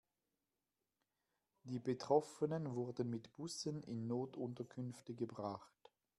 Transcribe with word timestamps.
Die 1.61 1.77
Betroffenen 1.77 2.73
wurden 2.73 3.11
mit 3.11 3.31
Bussen 3.33 3.83
in 3.83 4.07
Notunterkünfte 4.07 5.13
gebracht. 5.13 5.93